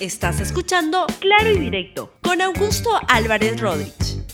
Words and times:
Estás 0.00 0.40
escuchando 0.40 1.06
Claro 1.18 1.50
y 1.50 1.58
Directo 1.58 2.12
con 2.22 2.40
Augusto 2.40 2.88
Álvarez 3.08 3.60
Rodríguez. 3.60 4.24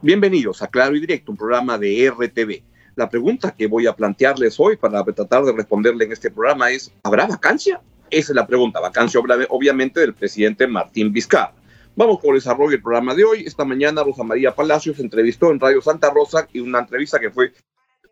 Bienvenidos 0.00 0.62
a 0.62 0.68
Claro 0.68 0.94
y 0.94 1.00
Directo, 1.00 1.32
un 1.32 1.36
programa 1.36 1.76
de 1.76 2.08
RTV. 2.08 2.62
La 2.94 3.08
pregunta 3.08 3.52
que 3.52 3.66
voy 3.66 3.88
a 3.88 3.96
plantearles 3.96 4.60
hoy 4.60 4.76
para 4.76 5.02
tratar 5.02 5.42
de 5.42 5.52
responderle 5.52 6.04
en 6.04 6.12
este 6.12 6.30
programa 6.30 6.70
es, 6.70 6.92
¿habrá 7.02 7.26
vacancia? 7.26 7.80
Esa 8.10 8.30
es 8.30 8.36
la 8.36 8.46
pregunta, 8.46 8.78
vacancia 8.78 9.20
obviamente 9.48 9.98
del 9.98 10.14
presidente 10.14 10.68
Martín 10.68 11.12
Vizcarra. 11.12 11.54
Vamos 11.96 12.20
por 12.20 12.36
el 12.36 12.40
desarrollo 12.40 12.70
del 12.70 12.82
programa 12.82 13.16
de 13.16 13.24
hoy. 13.24 13.42
Esta 13.44 13.64
mañana 13.64 14.04
Rosa 14.04 14.22
María 14.22 14.54
Palacios 14.54 15.00
entrevistó 15.00 15.50
en 15.50 15.58
Radio 15.58 15.82
Santa 15.82 16.10
Rosa 16.10 16.46
y 16.52 16.60
una 16.60 16.78
entrevista 16.78 17.18
que 17.18 17.32
fue 17.32 17.52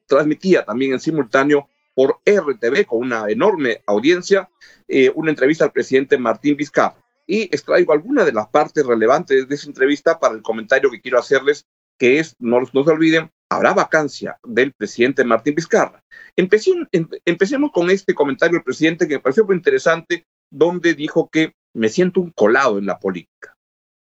transmitida 0.08 0.64
también 0.64 0.92
en 0.92 0.98
simultáneo 0.98 1.68
por 2.00 2.22
RTV 2.24 2.86
con 2.86 3.00
una 3.00 3.28
enorme 3.28 3.82
audiencia, 3.86 4.48
eh, 4.88 5.12
una 5.14 5.32
entrevista 5.32 5.66
al 5.66 5.70
presidente 5.70 6.16
Martín 6.16 6.56
Vizcarra. 6.56 6.96
Y 7.26 7.42
extraigo 7.42 7.92
algunas 7.92 8.24
de 8.24 8.32
las 8.32 8.48
partes 8.48 8.86
relevantes 8.86 9.46
de 9.46 9.54
esa 9.54 9.66
entrevista 9.66 10.18
para 10.18 10.34
el 10.34 10.40
comentario 10.40 10.90
que 10.90 11.02
quiero 11.02 11.18
hacerles, 11.18 11.66
que 11.98 12.18
es, 12.18 12.36
no, 12.38 12.60
no 12.72 12.84
se 12.84 12.90
olviden, 12.90 13.30
habrá 13.50 13.74
vacancia 13.74 14.38
del 14.42 14.72
presidente 14.72 15.24
Martín 15.24 15.54
Vizcarra. 15.54 16.02
empecemos 16.36 17.70
con 17.70 17.90
este 17.90 18.14
comentario 18.14 18.54
del 18.54 18.64
presidente 18.64 19.06
que 19.06 19.16
me 19.16 19.20
pareció 19.20 19.44
muy 19.44 19.56
interesante, 19.56 20.26
donde 20.50 20.94
dijo 20.94 21.28
que 21.28 21.52
me 21.74 21.90
siento 21.90 22.22
un 22.22 22.30
colado 22.30 22.78
en 22.78 22.86
la 22.86 22.98
política. 22.98 23.58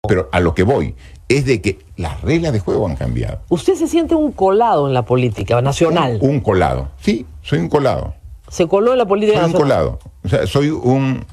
Pero 0.09 0.29
a 0.33 0.41
lo 0.41 0.55
que 0.55 0.63
voy 0.63 0.95
es 1.29 1.45
de 1.45 1.61
que 1.61 1.79
las 1.97 2.21
reglas 2.23 2.53
de 2.53 2.61
juego 2.61 2.87
han 2.87 2.97
cambiado. 2.97 3.41
¿Usted 3.49 3.75
se 3.75 3.87
siente 3.87 4.15
un 4.15 4.33
colado 4.33 4.89
en 4.89 4.95
la 4.95 5.05
política 5.05 5.61
nacional? 5.61 6.19
Un 6.21 6.41
colado, 6.41 6.89
sí, 7.01 7.27
soy 7.43 7.59
un 7.59 7.69
colado. 7.69 8.15
¿Se 8.49 8.67
coló 8.67 8.93
en 8.93 8.99
la 8.99 9.07
política 9.07 9.41
soy 9.43 9.51
un 9.51 9.53
colado. 9.53 9.99
O 10.25 10.29
sea, 10.29 10.47
soy 10.47 10.71
un 10.71 11.25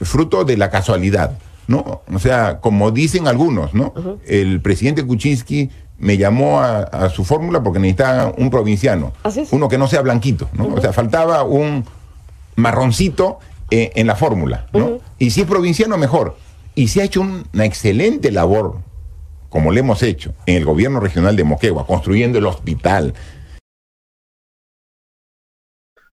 fruto 0.00 0.44
de 0.44 0.56
la 0.56 0.70
casualidad, 0.70 1.38
¿no? 1.66 2.02
O 2.12 2.18
sea, 2.18 2.60
como 2.60 2.90
dicen 2.90 3.26
algunos, 3.26 3.74
¿no? 3.74 3.94
El 4.26 4.60
presidente 4.60 5.06
Kuczynski 5.06 5.70
me 5.98 6.16
llamó 6.16 6.60
a, 6.60 7.08
su 7.10 7.24
fórmula 7.24 7.62
porque 7.62 7.78
necesitaba 7.78 8.32
un 8.36 8.50
provinciano. 8.50 9.12
Uno 9.50 9.68
que 9.68 9.78
no 9.78 9.86
sea 9.86 10.02
blanquito, 10.02 10.48
¿no? 10.52 10.74
O 10.74 10.80
sea, 10.80 10.92
faltaba 10.92 11.44
un 11.44 11.84
marroncito 12.56 13.38
eh, 13.70 13.92
en 13.94 14.06
la 14.06 14.16
fórmula, 14.16 14.66
¿no? 14.72 14.98
Y 15.18 15.30
si 15.30 15.42
es 15.42 15.46
provinciano, 15.46 15.96
mejor. 15.96 16.36
Y 16.74 16.88
se 16.88 17.02
ha 17.02 17.04
hecho 17.04 17.20
una 17.20 17.64
excelente 17.64 18.30
labor, 18.30 18.80
como 19.48 19.72
le 19.72 19.80
hemos 19.80 20.02
hecho, 20.02 20.34
en 20.46 20.56
el 20.56 20.64
gobierno 20.64 21.00
regional 21.00 21.36
de 21.36 21.44
Moquegua, 21.44 21.86
construyendo 21.86 22.38
el 22.38 22.46
hospital. 22.46 23.14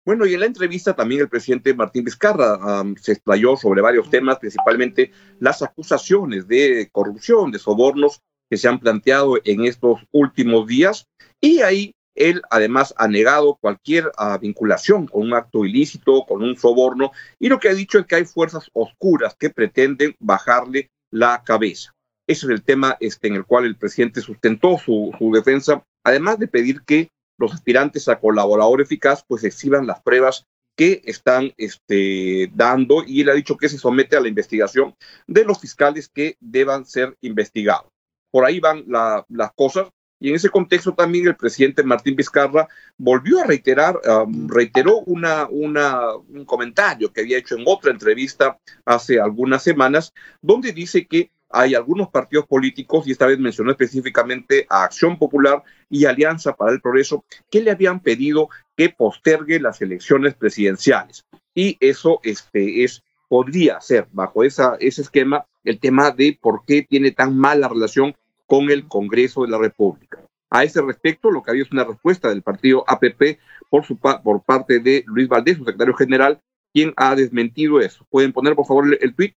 Bueno, 0.04 0.26
y 0.26 0.34
en 0.34 0.40
la 0.40 0.46
entrevista 0.46 0.96
también 0.96 1.22
el 1.22 1.30
presidente 1.30 1.74
Martín 1.74 2.06
Vizcarra 2.06 2.84
se 3.00 3.12
explayó 3.12 3.58
sobre 3.58 3.82
varios 3.82 4.10
temas, 4.10 4.40
principalmente 4.40 5.12
las 5.40 5.62
acusaciones 5.62 6.48
de 6.48 6.90
corrupción, 6.92 7.52
de 7.52 7.60
sobornos 7.60 8.22
que 8.50 8.56
se 8.56 8.70
han 8.70 8.80
planteado 8.80 9.38
en 9.44 9.66
estos 9.66 10.00
últimos 10.12 10.66
días. 10.66 11.06
Y 11.42 11.60
ahí 11.60 11.94
él 12.18 12.42
además 12.50 12.94
ha 12.98 13.08
negado 13.08 13.56
cualquier 13.56 14.12
ah, 14.18 14.38
vinculación 14.38 15.08
con 15.08 15.24
un 15.24 15.34
acto 15.34 15.66
ilícito, 15.66 16.26
con 16.28 16.44
un 16.44 16.58
soborno, 16.58 17.12
y 17.40 17.50
lo 17.50 17.60
que 17.60 17.70
ha 17.70 17.74
dicho 17.74 18.00
es 18.00 18.06
que 18.06 18.16
hay 18.16 18.26
fuerzas 18.26 18.70
oscuras 18.74 19.36
que 19.40 19.50
pretenden 19.50 20.16
bajarle 20.20 20.90
la 21.12 21.44
cabeza. 21.46 21.94
Ese 22.28 22.46
es 22.46 22.52
el 22.52 22.64
tema 22.64 22.98
este, 23.00 23.28
en 23.28 23.36
el 23.36 23.46
cual 23.46 23.66
el 23.66 23.78
presidente 23.78 24.20
sustentó 24.20 24.78
su, 24.78 25.14
defensa, 25.34 25.84
además 26.04 26.38
de 26.40 26.48
pedir 26.48 26.82
que 26.82 27.10
los 27.40 27.54
aspirantes 27.54 28.10
a 28.10 28.20
colaborador 28.20 28.82
eficaz 28.82 29.24
pues 29.26 29.44
exhiban 29.44 29.88
las 29.88 30.02
pruebas 30.02 30.46
que 30.76 31.02
están 31.06 31.54
este, 31.58 32.52
dando 32.54 33.04
y 33.06 33.22
él 33.22 33.30
ha 33.30 33.34
dicho 33.34 33.58
que 33.58 33.70
se 33.70 33.78
somete 33.78 34.18
a 34.18 34.20
la 34.20 34.28
investigación 34.28 34.94
de 35.26 35.46
los 35.46 35.60
fiscales 35.60 36.10
que 36.10 36.36
deban 36.40 36.86
ser 36.86 37.16
investigados. 37.22 37.92
Por 38.32 38.46
ahí 38.46 38.60
van 38.60 38.84
las 38.88 39.54
cosas. 39.56 39.90
Y 40.20 40.30
en 40.30 40.36
ese 40.36 40.50
contexto 40.50 40.94
también 40.94 41.28
el 41.28 41.36
presidente 41.36 41.84
Martín 41.84 42.16
Vizcarra 42.16 42.68
volvió 42.98 43.40
a 43.40 43.46
reiterar, 43.46 44.00
reiteró 44.48 45.00
una, 45.02 45.48
una, 45.50 46.16
un 46.16 46.46
comentario 46.46 47.12
que 47.12 47.22
había 47.22 47.38
hecho 47.38 47.56
en 47.56 47.64
otra 47.66 47.92
entrevista 47.92 48.58
hace 48.86 49.20
algunas 49.20 49.62
semanas, 49.64 50.14
donde 50.42 50.74
dice 50.74 51.06
que 51.06 51.30
hay 51.50 51.76
algunos 51.76 52.10
partidos 52.10 52.46
políticos, 52.46 53.08
y 53.08 53.12
esta 53.12 53.26
vez 53.26 53.40
mencionó 53.40 53.72
específicamente 53.72 54.66
a 54.70 54.84
Acción 54.84 55.18
Popular 55.18 55.64
y 55.90 56.06
Alianza 56.06 56.54
para 56.56 56.72
el 56.72 56.82
Progreso, 56.82 57.24
que 57.50 57.62
le 57.62 57.72
habían 57.72 58.02
pedido 58.02 58.50
que 58.76 58.90
postergue 58.90 59.60
las 59.60 59.82
elecciones 59.82 60.36
presidenciales. 60.36 61.26
Y 61.54 61.78
eso 61.80 62.20
este, 62.24 62.84
es, 62.84 63.04
podría 63.30 63.80
ser, 63.80 64.08
bajo 64.12 64.44
esa, 64.44 64.76
ese 64.80 65.02
esquema, 65.02 65.46
el 65.64 65.80
tema 65.80 66.12
de 66.12 66.38
por 66.40 66.64
qué 66.66 66.82
tiene 66.82 67.12
tan 67.12 67.38
mala 67.38 67.70
relación 67.70 68.16
con 68.48 68.72
el 68.72 68.88
Congreso 68.88 69.44
de 69.44 69.50
la 69.50 69.60
República. 69.60 70.20
A 70.50 70.64
ese 70.64 70.82
respecto, 70.82 71.30
lo 71.30 71.44
que 71.44 71.52
había 71.52 71.64
es 71.64 71.72
una 71.72 71.84
respuesta 71.84 72.30
del 72.30 72.42
partido 72.42 72.84
APP 72.88 73.40
por, 73.70 73.86
su, 73.86 73.98
por 73.98 74.44
parte 74.44 74.80
de 74.80 75.04
Luis 75.06 75.28
Valdés, 75.28 75.58
su 75.58 75.66
secretario 75.66 75.94
general, 75.94 76.42
quien 76.74 76.94
ha 76.96 77.16
desmentido 77.16 77.80
eso. 77.82 78.06
¿Pueden 78.10 78.34
poner, 78.34 78.56
por 78.56 78.66
favor, 78.66 78.98
el, 79.00 79.16
tuit? 79.16 79.36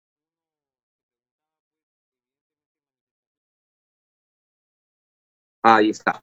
Ahí 5.63 5.89
está. 5.89 6.21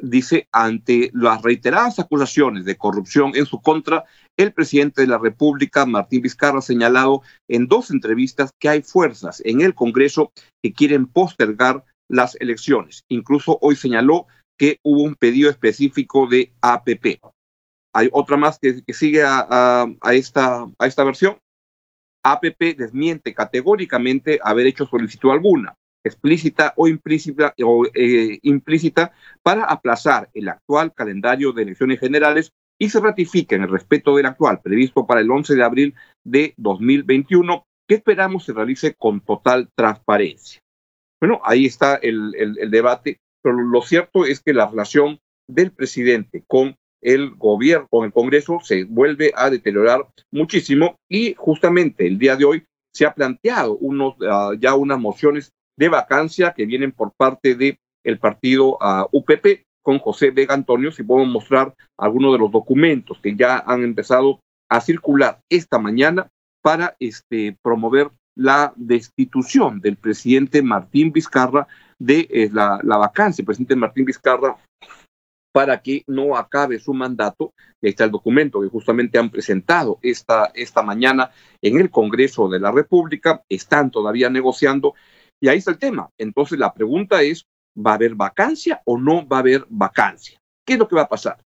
Dice, 0.00 0.46
ante 0.52 1.10
las 1.14 1.40
reiteradas 1.42 1.98
acusaciones 1.98 2.64
de 2.64 2.76
corrupción 2.76 3.32
en 3.34 3.46
su 3.46 3.60
contra, 3.62 4.04
el 4.36 4.52
presidente 4.52 5.00
de 5.00 5.08
la 5.08 5.18
República, 5.18 5.86
Martín 5.86 6.20
Vizcarra, 6.20 6.58
ha 6.58 6.62
señalado 6.62 7.22
en 7.48 7.66
dos 7.66 7.90
entrevistas 7.90 8.50
que 8.60 8.68
hay 8.68 8.82
fuerzas 8.82 9.40
en 9.44 9.62
el 9.62 9.74
Congreso 9.74 10.32
que 10.62 10.72
quieren 10.72 11.06
postergar 11.06 11.84
las 12.08 12.36
elecciones. 12.40 13.04
Incluso 13.08 13.58
hoy 13.62 13.76
señaló 13.76 14.26
que 14.58 14.78
hubo 14.82 15.02
un 15.02 15.14
pedido 15.14 15.50
específico 15.50 16.26
de 16.26 16.52
APP. 16.60 17.20
Hay 17.94 18.08
otra 18.12 18.36
más 18.36 18.58
que, 18.58 18.82
sigue 18.92 19.22
a, 19.24 19.86
esta, 20.12 20.66
a 20.78 20.86
esta 20.86 21.04
versión. 21.04 21.38
APP 22.22 22.76
desmiente 22.76 23.32
categóricamente 23.32 24.38
haber 24.42 24.66
hecho 24.66 24.86
solicitud 24.86 25.30
alguna, 25.30 25.74
explícita 26.06 26.72
o 26.76 26.88
implícita, 26.88 27.54
o, 27.62 27.86
eh, 27.94 28.38
implícita 28.42 29.12
para 29.42 29.64
aplazar 29.64 30.30
el 30.34 30.48
actual 30.48 30.92
calendario 30.94 31.52
de 31.52 31.62
elecciones 31.62 32.00
generales 32.00 32.52
y 32.78 32.90
se 32.90 33.00
ratifica 33.00 33.56
en 33.56 33.62
el 33.62 33.70
respeto 33.70 34.16
del 34.16 34.26
actual, 34.26 34.60
previsto 34.62 35.06
para 35.06 35.20
el 35.20 35.30
11 35.30 35.54
de 35.54 35.62
abril 35.62 35.94
de 36.24 36.54
2021, 36.56 37.64
que 37.88 37.94
esperamos 37.94 38.44
se 38.44 38.52
realice 38.52 38.94
con 38.94 39.20
total 39.20 39.68
transparencia. 39.74 40.60
Bueno, 41.20 41.40
ahí 41.44 41.64
está 41.64 41.96
el, 41.96 42.34
el, 42.36 42.70
debate, 42.70 43.18
pero 43.42 43.56
lo 43.56 43.80
cierto 43.80 44.26
es 44.26 44.40
que 44.40 44.52
la 44.52 44.66
relación 44.66 45.18
del 45.48 45.70
presidente 45.70 46.44
con 46.46 46.76
el 47.02 47.30
gobierno, 47.36 47.86
con 47.88 48.04
el 48.04 48.12
Congreso, 48.12 48.60
se 48.62 48.84
vuelve 48.84 49.32
a 49.34 49.48
deteriorar 49.48 50.06
muchísimo 50.30 50.96
y 51.08 51.34
justamente 51.34 52.06
el 52.06 52.18
día 52.18 52.36
de 52.36 52.44
hoy 52.44 52.64
se 52.92 53.06
ha 53.06 53.14
planteado 53.14 53.76
unos, 53.76 54.14
ah, 54.28 54.52
ya 54.58 54.74
unas 54.74 54.98
mociones 54.98 55.52
de 55.76 55.88
vacancia 55.88 56.52
que 56.54 56.66
vienen 56.66 56.92
por 56.92 57.12
parte 57.16 57.54
del 57.54 57.78
el 58.04 58.18
partido 58.18 58.78
ah, 58.80 59.08
UPP 59.10 59.64
con 59.82 59.98
José 59.98 60.30
Vega 60.30 60.54
Antonio, 60.54 60.92
si 60.92 61.02
podemos 61.02 61.32
mostrar 61.32 61.74
algunos 61.98 62.32
de 62.32 62.38
los 62.38 62.50
documentos 62.50 63.18
que 63.20 63.34
ya 63.34 63.58
han 63.58 63.82
empezado 63.82 64.40
a 64.68 64.80
circular 64.80 65.40
esta 65.50 65.78
mañana 65.78 66.28
para 66.62 66.96
este, 66.98 67.56
promover 67.62 68.10
la 68.36 68.72
destitución 68.76 69.80
del 69.80 69.96
presidente 69.96 70.62
Martín 70.62 71.12
Vizcarra 71.12 71.66
de 71.98 72.26
eh, 72.30 72.50
la, 72.52 72.80
la, 72.82 72.96
vacancia, 72.96 73.42
el 73.42 73.46
presidente 73.46 73.76
Martín 73.76 74.04
Vizcarra, 74.04 74.56
para 75.52 75.80
que 75.80 76.02
no 76.06 76.36
acabe 76.36 76.78
su 76.78 76.92
mandato. 76.92 77.54
Ahí 77.82 77.90
está 77.90 78.04
el 78.04 78.10
documento 78.10 78.60
que 78.60 78.68
justamente 78.68 79.18
han 79.18 79.30
presentado 79.30 79.98
esta, 80.02 80.50
esta 80.54 80.82
mañana 80.82 81.30
en 81.62 81.80
el 81.80 81.90
Congreso 81.90 82.48
de 82.48 82.60
la 82.60 82.72
República, 82.72 83.42
están 83.48 83.90
todavía 83.90 84.28
negociando 84.28 84.94
y 85.46 85.48
ahí 85.48 85.58
está 85.58 85.70
el 85.70 85.78
tema. 85.78 86.10
Entonces 86.18 86.58
la 86.58 86.74
pregunta 86.74 87.22
es, 87.22 87.46
¿va 87.78 87.92
a 87.92 87.94
haber 87.94 88.16
vacancia 88.16 88.82
o 88.84 88.98
no 88.98 89.26
va 89.28 89.36
a 89.36 89.40
haber 89.40 89.64
vacancia? 89.68 90.40
¿Qué 90.66 90.72
es 90.72 90.78
lo 90.80 90.88
que 90.88 90.96
va 90.96 91.02
a 91.02 91.08
pasar? 91.08 91.38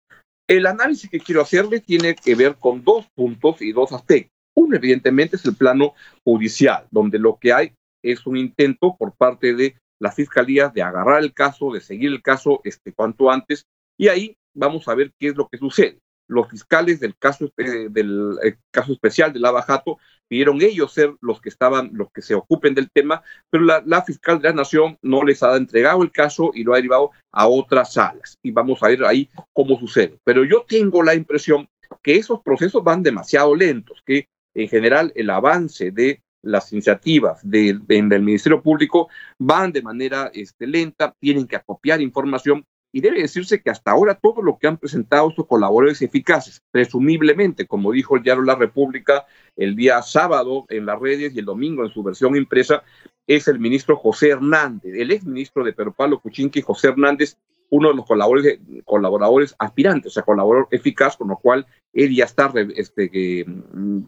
El 0.49 0.67
análisis 0.67 1.11
que 1.11 1.19
quiero 1.19 1.43
hacerle 1.43 1.81
tiene 1.81 2.15
que 2.15 2.37
ver 2.37 2.55
con 2.59 2.85
dos 2.85 3.09
puntos 3.17 3.61
y 3.61 3.73
dos 3.73 3.93
aspectos. 3.93 4.31
Uno, 4.55 4.77
evidentemente, 4.77 5.35
es 5.35 5.45
el 5.47 5.57
plano 5.57 5.95
judicial, 6.23 6.87
donde 6.93 7.19
lo 7.19 7.39
que 7.41 7.53
hay 7.53 7.73
es 8.01 8.25
un 8.25 8.37
intento 8.37 8.95
por 8.97 9.17
parte 9.17 9.53
de 9.53 9.77
la 10.01 10.13
Fiscalía 10.13 10.69
de 10.69 10.83
agarrar 10.83 11.21
el 11.21 11.35
caso, 11.35 11.73
de 11.73 11.81
seguir 11.81 12.13
el 12.13 12.23
caso 12.23 12.61
este, 12.63 12.93
cuanto 12.93 13.33
antes, 13.33 13.65
y 13.99 14.07
ahí 14.07 14.37
vamos 14.55 14.87
a 14.87 14.95
ver 14.95 15.11
qué 15.19 15.29
es 15.29 15.37
lo 15.37 15.49
que 15.49 15.59
sucede. 15.59 15.99
Los 16.29 16.49
fiscales 16.49 17.01
del 17.01 17.17
caso, 17.17 17.51
del 17.57 18.39
eh, 18.45 18.57
caso 18.71 18.93
especial 18.93 19.33
de 19.33 19.41
Lava 19.41 19.63
Jato 19.63 19.99
pidieron 20.29 20.61
ellos 20.63 20.93
ser 20.93 21.15
los 21.21 21.41
que 21.41 21.49
estaban, 21.49 21.91
los 21.95 22.13
que 22.13 22.23
se 22.23 22.35
ocupen 22.35 22.75
del 22.75 22.91
tema, 22.91 23.23
pero 23.51 23.65
la, 23.65 24.03
fiscal 24.03 24.41
de 24.41 24.51
la 24.51 24.55
Nación 24.55 24.99
no 25.03 25.25
les 25.25 25.43
ha 25.43 25.57
entregado 25.57 26.03
el 26.03 26.13
caso 26.13 26.51
y 26.55 26.63
lo 26.65 26.75
ha 26.75 26.77
derivado 26.77 27.11
a 27.33 27.49
otras 27.49 27.95
salas. 27.95 28.39
Y 28.43 28.51
vamos 28.51 28.83
a 28.83 28.89
ver 28.89 29.05
ahí 29.05 29.29
cómo 29.53 29.79
sucede. 29.79 30.19
Pero 30.23 30.45
yo 30.45 30.65
tengo 30.69 31.03
la 31.03 31.15
impresión 31.15 31.67
que 32.03 32.17
esos 32.17 32.43
procesos 32.43 32.85
van 32.85 33.03
demasiado 33.03 33.55
lentos, 33.55 34.03
que 34.05 34.29
en 34.55 34.69
general 34.69 35.13
el 35.15 35.31
avance 35.31 35.91
de 35.91 36.23
las 36.43 36.73
iniciativas 36.73 37.41
del 37.43 37.83
Ministerio 37.89 38.63
Público 38.63 39.09
van 39.39 39.73
de 39.73 39.83
manera 39.83 40.31
este, 40.33 40.67
lenta, 40.67 41.15
tienen 41.19 41.47
que 41.47 41.57
acopiar 41.57 42.01
información 42.01 42.65
y 42.93 43.01
debe 43.01 43.21
decirse 43.21 43.63
que 43.63 43.71
hasta 43.71 43.91
ahora 43.91 44.15
todo 44.15 44.43
lo 44.43 44.59
que 44.59 44.67
han 44.67 44.79
presentado 44.79 45.29
estos 45.29 45.47
colaboradores 45.47 46.01
eficaces, 46.03 46.63
presumiblemente, 46.71 47.67
como 47.67 47.93
dijo 47.93 48.17
el 48.17 48.23
diario 48.23 48.43
La 48.43 48.55
República 48.55 49.27
el 49.57 49.77
día 49.77 50.01
sábado 50.03 50.65
en 50.69 50.87
las 50.87 50.99
redes 50.99 51.35
y 51.35 51.41
el 51.41 51.45
domingo 51.45 51.85
en 51.85 51.91
su 51.91 52.03
versión 52.03 52.37
impresa, 52.37 52.83
es 53.27 53.47
el 53.49 53.59
ministro 53.59 53.97
José 53.97 54.31
Hernández, 54.31 54.95
el 54.95 55.11
ex 55.11 55.25
ministro 55.25 55.65
de 55.65 55.75
Perú 55.75 55.93
Pablo 55.95 56.21
Cuchinqui, 56.21 56.63
José 56.63 56.89
Hernández, 56.89 57.37
uno 57.71 57.91
de 57.91 57.97
los 57.97 58.07
colaboradores, 58.07 58.59
colaboradores 58.85 59.55
aspirantes, 59.59 60.13
o 60.13 60.15
sea, 60.15 60.23
colaborador 60.23 60.69
eficaz, 60.71 61.17
con 61.17 61.29
lo 61.29 61.37
cual 61.37 61.67
él 61.93 62.15
ya 62.15 62.25
está, 62.25 62.51
este, 62.75 63.45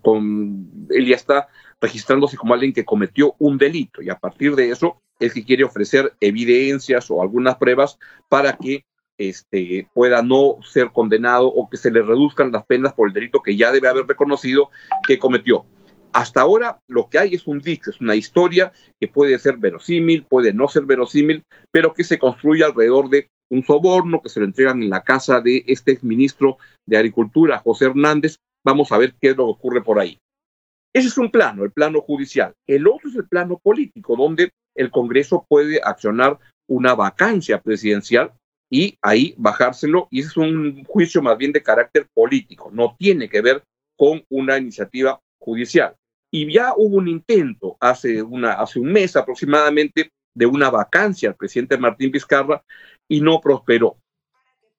con, 0.01 0.87
él 0.89 1.07
ya 1.07 1.17
está 1.17 1.49
registrándose 1.81 2.39
como 2.39 2.55
alguien 2.55 2.73
que 2.73 2.87
cometió 2.87 3.35
un 3.39 3.59
delito. 3.59 4.01
Y 4.01 4.09
a 4.09 4.19
partir 4.19 4.55
de 4.55 4.71
eso 4.71 5.03
es 5.21 5.35
que 5.35 5.45
quiere 5.45 5.65
ofrecer 5.65 6.15
evidencias 6.21 7.11
o 7.11 7.23
algunas 7.23 7.57
pruebas 7.57 7.99
para 8.29 8.57
que 8.57 8.85
este, 9.19 9.87
pueda 9.93 10.23
no 10.23 10.57
ser 10.63 10.91
condenado 10.93 11.47
o 11.47 11.69
que 11.69 11.77
se 11.77 11.91
le 11.91 12.03
reduzcan 12.03 12.51
las 12.51 12.65
penas 12.65 12.95
por 12.95 13.09
el 13.09 13.15
delito 13.15 13.43
que 13.43 13.55
ya 13.55 13.71
debe 13.71 13.89
haber 13.89 14.07
reconocido 14.07 14.71
que 15.07 15.19
cometió. 15.19 15.67
Hasta 16.13 16.41
ahora 16.41 16.81
lo 16.89 17.09
que 17.09 17.19
hay 17.19 17.35
es 17.35 17.47
un 17.47 17.61
dicho, 17.61 17.91
es 17.91 18.01
una 18.01 18.17
historia 18.17 18.73
que 18.99 19.09
puede 19.09 19.39
ser 19.39 19.59
verosímil, 19.59 20.25
puede 20.25 20.53
no 20.53 20.67
ser 20.69 20.85
verosímil, 20.85 21.45
pero 21.71 21.93
que 21.93 22.03
se 22.03 22.19
construye 22.19 22.65
alrededor 22.65 23.11
de 23.11 23.29
un 23.51 23.63
soborno 23.63 24.23
que 24.23 24.31
se 24.31 24.41
lo 24.41 24.47
entregan 24.47 24.83
en 24.83 24.91
la 24.91 25.03
casa 25.03 25.41
de 25.41 25.65
este 25.67 25.93
exministro 25.93 26.57
de 26.87 26.97
Agricultura, 26.97 27.59
José 27.59 27.87
Hernández. 27.87 28.37
Vamos 28.65 28.91
a 28.91 28.99
ver 28.99 29.15
qué 29.21 29.31
es 29.31 29.37
lo 29.37 29.45
que 29.45 29.53
ocurre 29.53 29.83
por 29.83 30.01
ahí. 30.01 30.19
Ese 30.93 31.09
es 31.09 31.19
un 31.19 31.31
plano, 31.31 31.63
el 31.63 31.71
plano 31.71 32.01
judicial. 32.01 32.53
El 32.67 32.89
otro 32.89 33.11
es 33.11 33.17
el 33.17 33.29
plano 33.29 33.59
político, 33.63 34.17
donde 34.17 34.51
el 34.75 34.91
Congreso 34.91 35.47
puede 35.49 35.81
accionar 35.83 36.39
una 36.69 36.95
vacancia 36.95 37.61
presidencial 37.61 38.33
y 38.71 38.97
ahí 39.03 39.35
bajárselo. 39.37 40.09
Y 40.11 40.21
es 40.21 40.37
un 40.37 40.85
juicio 40.85 41.23
más 41.23 41.37
bien 41.37 41.53
de 41.53 41.63
carácter 41.63 42.07
político, 42.15 42.71
no 42.73 42.97
tiene 42.99 43.29
que 43.29 43.41
ver 43.41 43.63
con 43.97 44.25
una 44.31 44.57
iniciativa 44.59 45.21
judicial. 45.39 45.95
Y 46.31 46.53
ya 46.53 46.75
hubo 46.77 46.97
un 46.97 47.09
intento 47.09 47.77
hace 47.81 48.23
un 48.23 48.93
mes 48.93 49.17
aproximadamente 49.17 50.11
de 50.35 50.47
una 50.47 50.71
vacancia 50.71 51.29
al 51.29 51.35
presidente 51.35 51.77
Martín 51.77 52.13
Vizcarra 52.13 52.63
y 53.09 53.21
no 53.21 53.41
prosperó. 53.41 53.97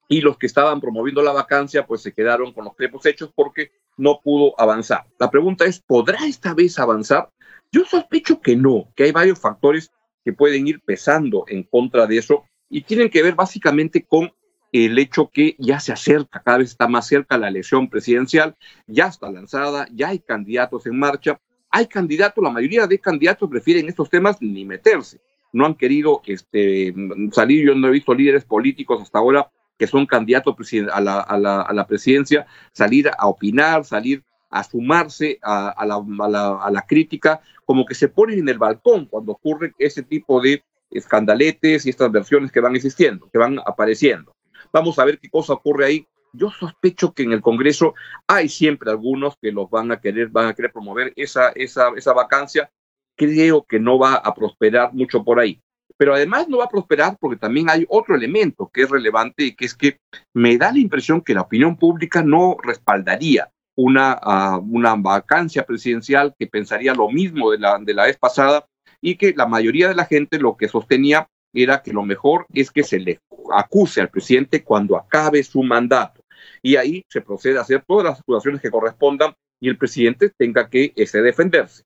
Y 0.08 0.22
los 0.22 0.38
que 0.38 0.48
estaban 0.48 0.80
promoviendo 0.80 1.22
la 1.22 1.34
vacancia 1.34 1.86
pues 1.86 2.02
se 2.02 2.14
quedaron 2.14 2.54
con 2.54 2.66
los 2.66 2.76
crepos 2.76 3.06
hechos 3.06 3.32
porque 3.36 3.72
no 3.98 4.22
pudo 4.22 4.60
avanzar. 4.60 5.06
La 5.20 5.30
pregunta 5.30 5.66
es, 5.66 5.82
¿podrá 5.82 6.26
esta 6.26 6.54
vez 6.54 6.80
avanzar? 6.80 7.30
Yo 7.72 7.86
sospecho 7.86 8.42
que 8.42 8.56
no, 8.56 8.92
que 8.96 9.06
hay 9.06 9.12
varios 9.12 9.40
factores 9.40 9.92
que 10.26 10.34
pueden 10.34 10.68
ir 10.68 10.82
pesando 10.82 11.46
en 11.48 11.64
contra 11.64 12.06
de 12.06 12.18
eso 12.18 12.44
y 12.70 12.82
tienen 12.82 13.10
que 13.10 13.24
ver 13.24 13.36
básicamente 13.36 14.04
con 14.04 14.32
el 14.72 14.98
hecho 15.00 15.30
que 15.30 15.56
ya 15.58 15.80
se 15.80 15.92
acerca, 15.92 16.42
cada 16.44 16.60
vez 16.60 16.72
está 16.72 16.88
más 16.88 17.08
cerca 17.08 17.38
la 17.38 17.50
elección 17.50 17.90
presidencial, 17.90 18.56
ya 18.88 19.08
está 19.08 19.30
lanzada, 19.30 19.88
ya 19.92 20.10
hay 20.10 20.20
candidatos 20.20 20.86
en 20.86 20.98
marcha, 20.98 21.40
hay 21.70 21.88
candidatos, 21.88 22.44
la 22.44 22.50
mayoría 22.50 22.88
de 22.88 23.00
candidatos 23.00 23.50
prefieren 23.50 23.88
estos 23.88 24.10
temas 24.10 24.38
ni 24.42 24.64
meterse, 24.66 25.20
no 25.52 25.66
han 25.66 25.76
querido 25.76 26.22
este, 26.26 26.94
salir, 27.32 27.68
yo 27.68 27.76
no 27.76 27.88
he 27.88 27.92
visto 27.92 28.14
líderes 28.14 28.46
políticos 28.46 29.02
hasta 29.02 29.20
ahora 29.20 29.50
que 29.78 29.88
son 29.88 30.06
candidatos 30.06 30.56
a 30.92 31.02
la, 31.02 31.20
a 31.22 31.38
la, 31.38 31.62
a 31.62 31.74
la 31.74 31.88
presidencia, 31.88 32.46
salir 32.72 33.10
a 33.18 33.28
opinar, 33.28 33.84
salir 33.84 34.24
a 34.52 34.64
sumarse 34.64 35.40
a, 35.42 35.86
la, 35.86 35.96
a, 35.96 36.70
la, 36.70 36.86
crítica, 36.86 37.42
como 37.66 37.86
que 37.86 37.96
se 37.96 38.10
ponen 38.10 38.40
en 38.40 38.50
el 38.50 38.58
balcón 38.58 39.06
cuando 39.06 39.32
ocurre 39.32 39.74
ese 39.80 40.04
tipo 40.04 40.42
de 40.42 40.64
escandaletes 40.92 41.86
y 41.86 41.90
estas 41.90 42.12
versiones 42.12 42.52
que 42.52 42.60
van 42.60 42.76
existiendo, 42.76 43.30
que 43.32 43.38
van 43.38 43.60
apareciendo. 43.66 44.36
Vamos 44.74 45.00
a 45.00 45.06
ver 45.06 45.20
qué 45.20 45.30
cosa 45.30 45.54
ocurre 45.54 45.86
ahí. 45.86 46.08
Yo 46.34 46.50
sospecho 46.50 47.14
que 47.14 47.24
en 47.24 47.32
el 47.32 47.42
Congreso 47.42 47.94
hay 48.28 48.50
siempre 48.50 48.92
algunos 48.92 49.36
que 49.42 49.52
los 49.52 49.70
van 49.70 49.92
a 49.92 50.02
querer, 50.02 50.28
van 50.28 50.48
a 50.48 50.54
querer 50.54 50.72
promover 50.72 51.14
esa, 51.16 51.50
esa, 51.56 51.90
esa 51.96 52.14
vacancia. 52.14 52.70
Creo 53.16 53.64
que 53.64 53.80
no 53.80 53.98
va 53.98 54.16
a 54.16 54.34
prosperar 54.34 54.94
mucho 54.94 55.24
por 55.24 55.40
ahí. 55.40 55.62
Pero 55.98 56.14
además 56.14 56.48
no 56.50 56.58
va 56.58 56.66
a 56.66 56.70
prosperar 56.70 57.18
porque 57.20 57.38
también 57.38 57.70
hay 57.70 57.86
otro 57.88 58.16
elemento 58.16 58.70
que 58.74 58.84
es 58.84 58.90
relevante 58.90 59.44
y 59.44 59.56
que 59.56 59.66
es 59.66 59.76
que 59.76 60.00
me 60.34 60.58
da 60.58 60.72
la 60.72 60.80
impresión 60.80 61.22
que 61.22 61.34
la 61.34 61.42
opinión 61.42 61.78
pública 61.78 62.24
no 62.24 62.58
respaldaría 62.62 63.52
una, 63.82 64.20
uh, 64.24 64.60
una 64.60 64.96
vacancia 64.96 65.66
presidencial 65.66 66.34
que 66.38 66.48
pensaría 66.48 66.94
lo 66.94 67.10
mismo 67.10 67.52
de 67.52 67.60
la, 67.60 67.80
de 67.80 67.94
la 67.94 68.06
vez 68.06 68.18
pasada 68.18 68.66
y 69.02 69.16
que 69.16 69.34
la 69.36 69.48
mayoría 69.48 69.88
de 69.88 69.96
la 69.96 70.06
gente 70.06 70.38
lo 70.38 70.56
que 70.56 70.68
sostenía 70.68 71.28
era 71.54 71.82
que 71.82 71.92
lo 71.92 72.04
mejor 72.04 72.46
es 72.54 72.72
que 72.72 72.84
se 72.84 73.00
le 73.00 73.20
acuse 73.54 74.00
al 74.00 74.10
presidente 74.10 74.64
cuando 74.64 74.96
acabe 74.96 75.44
su 75.44 75.64
mandato. 75.64 76.24
Y 76.62 76.76
ahí 76.76 77.04
se 77.10 77.22
procede 77.22 77.58
a 77.58 77.62
hacer 77.62 77.84
todas 77.86 78.06
las 78.06 78.20
acusaciones 78.20 78.62
que 78.62 78.72
correspondan 78.72 79.34
y 79.60 79.70
el 79.70 79.78
presidente 79.78 80.30
tenga 80.30 80.70
que 80.70 80.94
ese, 80.96 81.22
defenderse. 81.22 81.84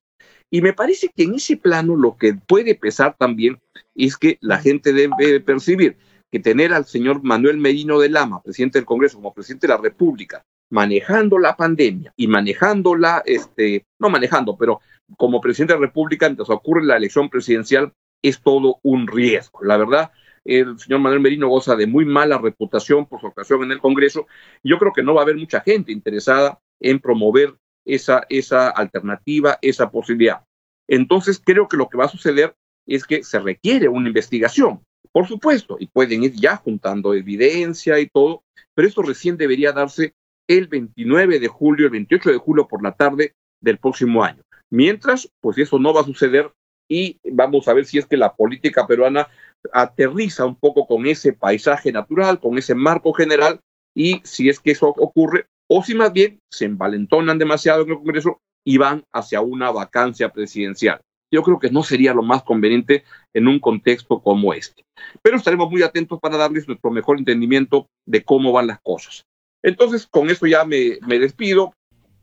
Y 0.50 0.60
me 0.60 0.72
parece 0.72 1.10
que 1.14 1.24
en 1.24 1.34
ese 1.34 1.56
plano 1.56 1.96
lo 1.96 2.16
que 2.16 2.34
puede 2.34 2.74
pesar 2.74 3.16
también 3.18 3.58
es 3.94 4.16
que 4.16 4.38
la 4.40 4.58
gente 4.58 4.92
debe 4.92 5.40
percibir 5.40 5.96
que 6.30 6.38
tener 6.38 6.72
al 6.72 6.84
señor 6.84 7.22
Manuel 7.22 7.58
Merino 7.58 7.98
de 7.98 8.08
Lama, 8.08 8.42
presidente 8.42 8.78
del 8.78 8.86
Congreso, 8.86 9.16
como 9.16 9.34
presidente 9.34 9.66
de 9.66 9.72
la 9.72 9.80
República, 9.80 10.44
manejando 10.70 11.38
la 11.38 11.56
pandemia 11.56 12.12
y 12.16 12.26
manejando 12.26 12.96
la, 12.96 13.22
este, 13.24 13.84
no 13.98 14.08
manejando, 14.08 14.56
pero 14.56 14.80
como 15.16 15.40
presidente 15.40 15.74
de 15.74 15.80
la 15.80 15.86
República, 15.86 16.26
mientras 16.26 16.50
ocurre 16.50 16.84
la 16.84 16.96
elección 16.96 17.30
presidencial, 17.30 17.92
es 18.22 18.40
todo 18.42 18.78
un 18.82 19.06
riesgo. 19.06 19.62
La 19.62 19.76
verdad, 19.76 20.10
el 20.44 20.78
señor 20.78 21.00
Manuel 21.00 21.20
Merino 21.20 21.48
goza 21.48 21.76
de 21.76 21.86
muy 21.86 22.04
mala 22.04 22.38
reputación 22.38 23.06
por 23.06 23.20
su 23.20 23.26
ocasión 23.26 23.62
en 23.64 23.72
el 23.72 23.80
Congreso. 23.80 24.26
Yo 24.64 24.78
creo 24.78 24.92
que 24.92 25.02
no 25.02 25.14
va 25.14 25.20
a 25.20 25.24
haber 25.24 25.36
mucha 25.36 25.60
gente 25.60 25.92
interesada 25.92 26.58
en 26.80 26.98
promover 26.98 27.54
esa, 27.84 28.24
esa 28.28 28.68
alternativa, 28.68 29.58
esa 29.62 29.90
posibilidad. 29.90 30.44
Entonces, 30.88 31.40
creo 31.44 31.68
que 31.68 31.76
lo 31.76 31.88
que 31.88 31.98
va 31.98 32.04
a 32.04 32.08
suceder 32.08 32.54
es 32.86 33.04
que 33.04 33.24
se 33.24 33.38
requiere 33.38 33.88
una 33.88 34.08
investigación, 34.08 34.80
por 35.12 35.26
supuesto, 35.26 35.76
y 35.80 35.86
pueden 35.86 36.24
ir 36.24 36.32
ya 36.32 36.56
juntando 36.56 37.14
evidencia 37.14 37.98
y 37.98 38.08
todo, 38.08 38.44
pero 38.74 38.86
esto 38.86 39.02
recién 39.02 39.36
debería 39.36 39.72
darse 39.72 40.14
el 40.48 40.68
29 40.68 41.38
de 41.38 41.48
julio, 41.48 41.86
el 41.86 41.92
28 41.92 42.30
de 42.30 42.38
julio 42.38 42.68
por 42.68 42.82
la 42.82 42.92
tarde 42.92 43.34
del 43.60 43.78
próximo 43.78 44.22
año. 44.22 44.42
Mientras, 44.70 45.30
pues 45.40 45.58
eso 45.58 45.78
no 45.78 45.94
va 45.94 46.02
a 46.02 46.04
suceder 46.04 46.52
y 46.88 47.18
vamos 47.24 47.68
a 47.68 47.74
ver 47.74 47.84
si 47.84 47.98
es 47.98 48.06
que 48.06 48.16
la 48.16 48.34
política 48.34 48.86
peruana 48.86 49.28
aterriza 49.72 50.44
un 50.44 50.56
poco 50.56 50.86
con 50.86 51.06
ese 51.06 51.32
paisaje 51.32 51.92
natural, 51.92 52.38
con 52.38 52.58
ese 52.58 52.74
marco 52.74 53.12
general 53.12 53.60
y 53.94 54.20
si 54.24 54.48
es 54.48 54.60
que 54.60 54.72
eso 54.72 54.88
ocurre 54.88 55.46
o 55.68 55.82
si 55.82 55.94
más 55.94 56.12
bien 56.12 56.40
se 56.52 56.66
envalentonan 56.66 57.38
demasiado 57.38 57.82
en 57.82 57.90
el 57.90 57.96
Congreso 57.96 58.40
y 58.64 58.78
van 58.78 59.04
hacia 59.12 59.40
una 59.40 59.70
vacancia 59.70 60.32
presidencial. 60.32 61.00
Yo 61.32 61.42
creo 61.42 61.58
que 61.58 61.70
no 61.70 61.82
sería 61.82 62.14
lo 62.14 62.22
más 62.22 62.44
conveniente 62.44 63.04
en 63.34 63.48
un 63.48 63.58
contexto 63.58 64.20
como 64.20 64.54
este. 64.54 64.84
Pero 65.22 65.36
estaremos 65.36 65.70
muy 65.70 65.82
atentos 65.82 66.20
para 66.20 66.36
darles 66.36 66.68
nuestro 66.68 66.90
mejor 66.90 67.18
entendimiento 67.18 67.88
de 68.06 68.22
cómo 68.22 68.52
van 68.52 68.68
las 68.68 68.80
cosas. 68.80 69.24
Entonces, 69.66 70.06
con 70.06 70.30
eso 70.30 70.46
ya 70.46 70.64
me, 70.64 70.98
me 71.06 71.18
despido. 71.18 71.74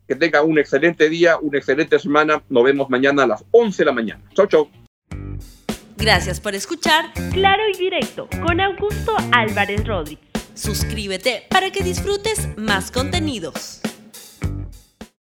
Que 0.08 0.14
tenga 0.14 0.42
un 0.42 0.58
excelente 0.58 1.10
día, 1.10 1.38
una 1.38 1.58
excelente 1.58 1.98
semana. 1.98 2.42
Nos 2.48 2.64
vemos 2.64 2.88
mañana 2.88 3.24
a 3.24 3.26
las 3.26 3.44
11 3.50 3.82
de 3.82 3.86
la 3.86 3.92
mañana. 3.92 4.22
Chau, 4.34 4.46
chau. 4.46 4.68
Gracias 5.98 6.40
por 6.40 6.54
escuchar 6.54 7.12
Claro 7.32 7.62
y 7.72 7.78
Directo 7.78 8.28
con 8.42 8.60
Augusto 8.60 9.14
Álvarez 9.32 9.86
Rodríguez. 9.86 10.24
Suscríbete 10.54 11.44
para 11.50 11.70
que 11.70 11.82
disfrutes 11.82 12.48
más 12.56 12.90
contenidos. 12.90 13.80